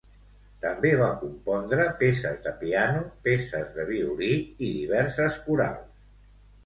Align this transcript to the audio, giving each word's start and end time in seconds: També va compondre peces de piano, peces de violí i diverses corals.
També 0.61 0.93
va 1.01 1.09
compondre 1.23 1.85
peces 1.99 2.41
de 2.47 2.53
piano, 2.63 3.03
peces 3.27 3.77
de 3.79 3.85
violí 3.93 4.33
i 4.41 4.75
diverses 4.81 5.39
corals. 5.49 5.89